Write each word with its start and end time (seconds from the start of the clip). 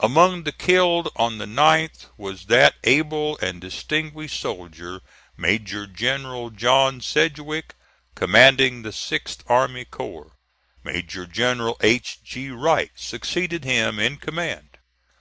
Among 0.00 0.42
the 0.42 0.50
killed 0.50 1.10
on 1.14 1.38
the 1.38 1.44
9th 1.44 2.06
was 2.16 2.46
that 2.46 2.74
able 2.82 3.38
and 3.38 3.60
distinguished 3.60 4.40
soldier 4.40 5.00
Major 5.36 5.86
General 5.86 6.50
John 6.50 7.00
Sedgwick, 7.00 7.76
commanding 8.16 8.82
the 8.82 8.90
sixth 8.90 9.44
army 9.48 9.84
corps. 9.84 10.32
Major 10.82 11.24
General 11.24 11.76
H. 11.84 12.18
G. 12.24 12.50
Wright 12.50 12.90
succeeded 12.96 13.62
him 13.62 14.00
in 14.00 14.16
command. 14.16 14.78